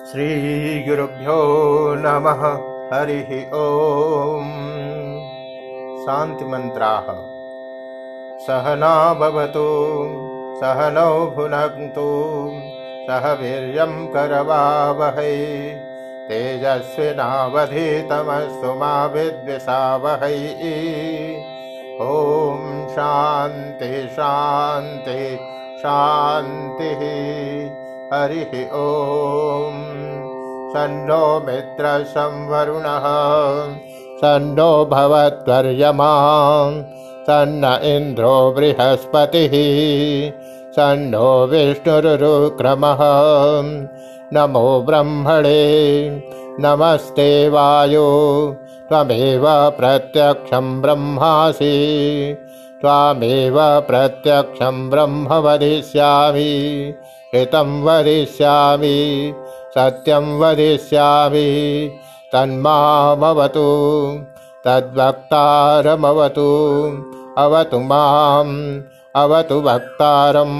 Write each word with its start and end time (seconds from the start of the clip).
श्रीगुरुभ्यो 0.00 1.94
नमः। 1.98 2.60
हरिः 2.92 3.54
ॐ 3.54 4.44
शान्तिमन्त्राः। 6.02 7.06
सहना 8.46 9.14
भवतु 9.14 9.66
सहनौ 10.60 11.26
भुनक्तु 11.26 12.08
सह 13.08 13.32
वीर्यं 13.32 14.06
करवावहै। 14.06 15.36
तेजस्विनावधितमस्तु 16.28 18.74
मा 18.74 19.06
विद्विषावहै। 19.06 20.38
ॐ 22.00 22.88
शान्ति 22.88 24.08
शान्ति 24.12 25.38
शान्तिः 25.78 27.00
हरिः 28.12 28.52
ॐ 28.74 29.74
सन्नो 30.70 31.46
मित्रसंवरुणः। 31.46 33.04
सन्नो 34.16 34.84
भवत्वर्यमा 34.84 36.08
सन्न 37.28 37.80
इन्द्रो 37.84 38.54
बृहस्पतिः। 38.56 39.54
सन्नो 40.72 41.46
विष्णुरुक्रमः 41.46 42.98
नमो 44.32 44.80
ब्रह्मणे। 44.80 45.62
नमस्ते 46.60 47.48
वायो। 47.48 48.08
त्वमेव 48.88 49.44
प्रत्यक्षं 49.48 50.82
ब्रह्मासि 50.82 51.74
त्वामेव 52.80 53.56
प्रत्यक्षं 53.88 54.76
ब्रह्म 54.90 55.32
वदिष्यामि 55.44 56.52
ऋतं 57.34 57.70
वदिष्यामि 57.84 58.98
सत्यं 59.74 60.26
वदिष्यामि 60.40 61.48
तन्मामवतु 62.32 63.68
तद्वक्तारमवतु 64.66 66.48
अवतु 67.38 67.78
माम् 67.90 68.56
अवतु 69.22 69.58
वक्तारम्। 69.66 70.58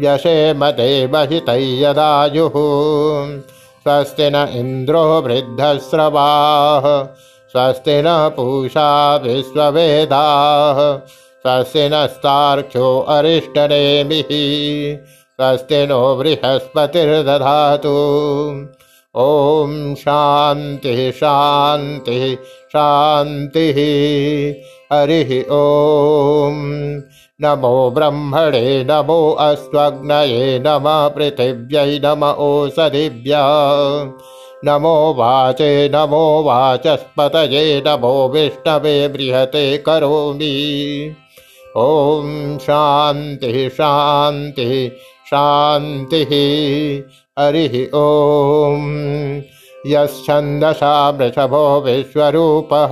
व्यशेमदेवहितैयदायुः 0.00 2.52
स्वस्ति 3.80 4.30
न 4.30 4.48
इन्द्रो 4.52 5.20
वृद्धस्रवाः। 5.20 7.14
स्वस्ति 7.52 8.02
न 8.02 8.04
पूषा 8.08 9.16
विश्ववेदाः। 9.16 10.98
स्वस्ति 11.42 11.88
नस्तार्क्ष्यो 11.88 13.06
अरिष्टनेमिः 13.08 14.30
स्वस्ति 15.40 15.86
नो 15.86 16.16
बृहस्पतिर्दधातु। 16.16 17.88
ॐ 19.16 19.94
शान्तिः 19.94 21.10
शान्तिः 21.10 22.34
शान्तिः। 22.44 23.74
हरिः 24.92 25.42
ॐ। 25.42 26.52
नमो 27.42 27.90
ब्रह्मणे, 27.90 28.86
नमो 28.90 29.30
अस्त्वग्नये 29.30 30.58
नमः 30.66 31.08
पृथिव्यै, 31.08 32.00
नम 32.04 32.24
ओषधिभ्य 32.24 33.32
नमो 34.64 35.14
वाचे, 35.18 35.88
नमो 35.88 36.42
वाचस्पतये, 36.42 37.82
नमो 37.86 38.28
विष्णवे, 38.28 39.08
बृहते 39.08 39.78
करोमि। 39.78 41.14
ॐ 41.76 42.58
शान्तिः 42.58 43.68
शान्तिः। 43.68 44.90
शान्तिः। 45.30 46.28
हरिः 47.38 47.86
ॐ 47.94 48.80
यश्छन्दसा 49.86 51.10
वृषभो 51.10 51.80
विश्वरूपः। 51.80 52.88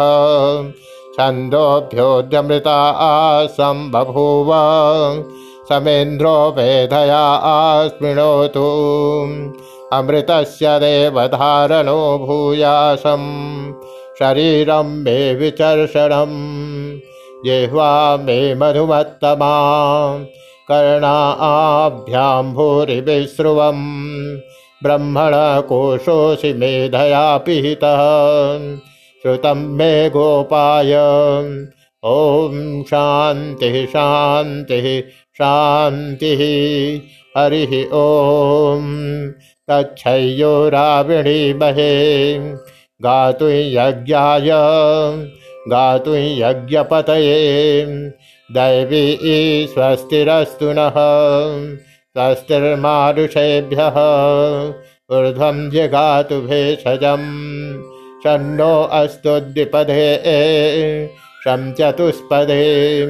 छन्दोभ्योऽद्यमृता 1.13 2.91
आसं 2.91 3.91
बभूव। 3.91 4.51
समेन्द्रो 5.69 6.55
वेधया 6.57 7.27
आस्मृणोतु। 7.35 8.61
अमृतस्य 9.93 10.79
देवधारणो 10.79 12.19
भूयासं। 12.19 13.25
शरीरं 14.19 15.03
मे 15.03 15.35
विचर्षणं। 15.35 16.29
जिह्वा 17.45 18.17
मे 18.17 18.55
मधुमत्तमा। 18.55 19.75
कर्णाभ्यां 20.71 22.53
भूरिविस्रुवं 22.53 23.77
ब्रह्मणकोशोऽसि 24.83 26.53
मेधया 26.53 27.37
पिहितः 27.37 27.97
श्रुतं 29.23 29.55
मे 29.55 30.11
गोपाय। 30.11 30.95
ॐ 32.05 32.83
शान्तिः 32.83 33.87
शान्तिः 33.87 35.01
शान्तिः। 35.35 36.41
हरिः 37.39 37.87
ॐ। 37.93 38.83
तच्छय्यो 39.71 40.69
राविणीमहे। 40.69 42.39
गातुं 43.03 43.49
यज्ञाय 43.51 44.49
गातुं 45.69 46.17
यज्ञपतये 46.17 47.85
दैवी 48.53 49.67
स्वस्तिरस्तु 49.71 50.67
नः। 50.79 50.95
स्वस्तिर्मानुषेभ्यः। 52.09 53.97
ऊर्ध्वं 55.17 55.71
जगातु 55.71 56.41
भेषजम् 56.41 57.83
षण्णो 58.25 58.83
अस्तुद्विपदे। 58.83 60.17
शं 61.45 61.73
चतुष्पदे। 61.73 63.03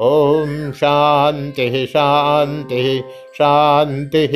ॐ 0.00 0.72
शान्तिः 0.72 1.86
शान्तिः 1.86 3.00
शान्तिः। 3.34 4.32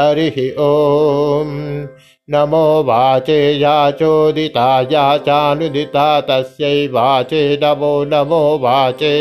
हरिः 0.00 0.52
ॐ 0.60 1.86
नमो 2.28 2.82
वाचे 2.86 3.38
याचोदिता 3.58 4.66
याचानुदिता 4.90 6.06
तस्यै 6.28 6.86
वाचे 6.92 7.42
नमो 7.62 7.92
नमो 8.12 8.40
वाचे 8.62 9.12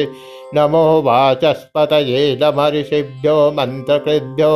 नमो 0.56 0.82
वाचस्पतये 1.06 2.24
नमर्षिभ्यो 2.42 3.36
मन्त्रकृद्भ्यो 3.58 4.52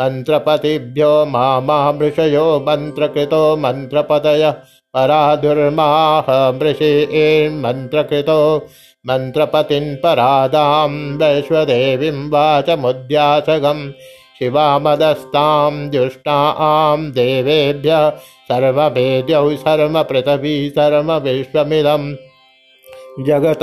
मन्त्रपतिभ्यो 0.00 1.10
मामामृषयो 1.32 2.44
मन्त्रकृतो 2.66 3.44
मन्त्रपतयः 3.64 4.52
परादुर्माह 4.94 6.28
मृषेन्मन्त्रकृतो 6.58 8.40
मन्त्रपतिन् 9.08 9.96
परादां 10.04 10.90
वैश्वदेवीं 11.20 12.18
वाचमुद्यासगं 12.32 13.80
शिवामदस्तां 14.38 15.90
जुष्टां 15.90 17.10
देवेभ्यः 17.10 18.10
सर्ववेद्यौ 18.52 19.56
सर्वपृथिवी 19.56 20.68
सर्वविश्वमिदं। 20.70 22.16
जगत, 23.26 23.58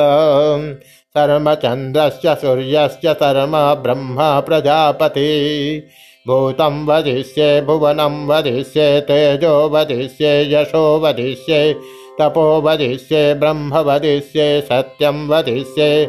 सर्वचन्द्रस्य, 1.17 2.35
सूर्यस्य 2.35 3.13
सर्व 3.13 3.81
ब्रह्म 3.83 4.17
प्रजापति। 4.19 5.83
भूतं 6.27 6.85
वदिष्ये, 6.85 7.61
भुवनं 7.61 8.27
वदिष्ये, 8.27 9.01
तेजो 9.01 9.69
वदिष्ये, 9.69 10.55
यशो 10.55 10.99
वदिष्ये, 10.99 11.73
तपो 12.21 12.61
वदिष्ये, 12.61 13.33
ब्रह्म 13.33 13.73
वदिष्ये, 13.73 14.61
सत्यं 14.61 15.27
वदिष्ये 15.27 16.05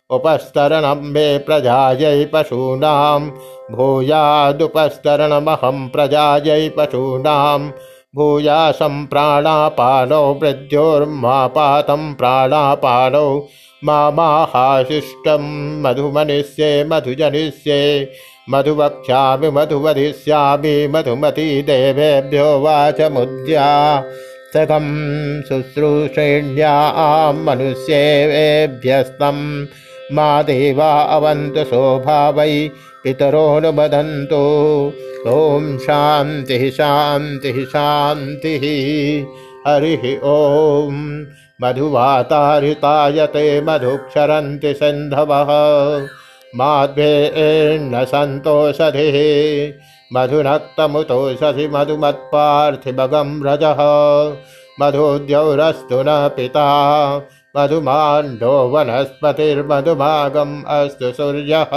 उपस्तरणं 0.10 0.96
मे 0.96 1.38
प्रजायै 1.38 2.28
पशूनां 2.34 3.30
भूयादुपस्तरणमहं 3.76 5.88
प्रजायै 5.88 6.70
पशूनां 6.70 7.70
भूयासं 8.16 9.06
प्राणापानौ 9.06 10.34
मृत्योर्मापातं 10.34 12.14
प्राणापानौ। 12.14 13.48
मामाहाशिष्टं 13.84 15.82
मधुमनिष्ये, 15.82 16.84
मधुजनिष्ये। 16.84 18.12
मधुवक्ष्यामि, 18.50 19.50
मधुवधिष्यामि 19.50 20.88
मधुमती 20.88 21.62
देवेभ्यो 21.62 22.60
वाचमुद्या। 22.60 24.04
सखम 24.54 25.44
शुश्रूषेण्या 25.50 27.32
मनुष्येभ्यस्तम 27.32 29.68
मा 30.12 30.42
देवा 30.42 31.02
अवंत 31.02 31.58
शोभा 31.58 32.30
वै 32.30 32.70
पितरोनुबधंतो 33.04 34.94
ओम 35.28 35.78
शांति 35.78 36.72
शांति 36.72 37.66
शांति 37.66 38.58
हरि 39.68 40.20
ओम 40.24 41.26
मधुवातारितायते 41.62 43.62
मधुक्षरन्ति 43.62 44.74
सिन्धवः। 44.74 46.08
माध्वे 46.56 47.78
न 47.82 48.06
सन्तोषधिः। 48.08 49.18
मधुनक्तमुतोषधि 50.14 51.68
मधुमत्पार्थिभगं 51.68 53.44
रजः। 53.44 53.78
मधुद्यौरस्तु 54.82 56.02
न 56.02 56.06
पिता 56.10 57.18
मधुमाण्डो 57.58 58.70
वनस्पतिर्मधुभागम् 58.70 60.64
अस्तु 60.68 61.12
सूर्यः। 61.12 61.68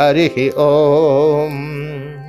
हरिः 0.00 0.36
ॐ 0.58 2.19